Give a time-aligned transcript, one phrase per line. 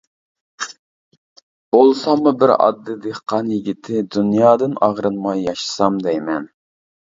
[1.75, 6.53] بولساممۇ بىر ئاددىي دېھقان يىگىتى، دۇنيادىن ئاغرىنماي ياشىسام دەيمەن.